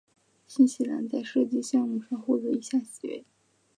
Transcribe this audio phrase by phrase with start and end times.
[0.47, 3.23] 新西兰在射击项目上获得以下席位。